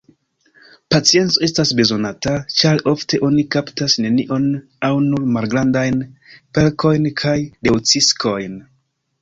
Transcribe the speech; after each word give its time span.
Pacienco 0.93 1.41
estas 1.47 1.73
bezonata, 1.79 2.33
ĉar 2.61 2.81
ofte 2.93 3.19
oni 3.29 3.45
kaptas 3.57 3.97
nenion 4.07 4.49
aŭ 4.89 4.93
nur 5.11 5.29
malgrandajn 5.37 6.03
perkojn 6.59 7.07
kaj 7.25 7.39
leŭciskojn. 7.71 8.59